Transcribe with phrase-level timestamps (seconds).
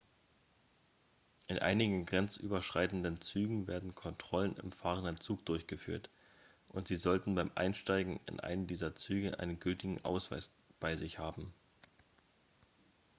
[1.45, 6.09] in einigen grenzüberschreitenden zügen werden kontrollen im fahrenden zug durchgeführt
[6.69, 11.53] und sie sollten beim einsteigen in einen dieser züge einen gültigen ausweis bei sich haben